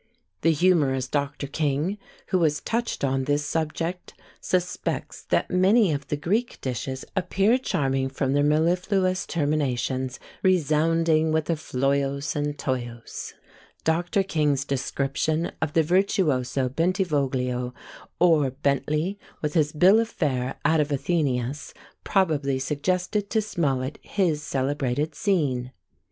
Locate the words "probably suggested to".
22.03-23.39